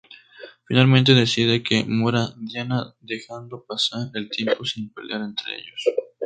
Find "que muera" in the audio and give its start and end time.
1.61-2.33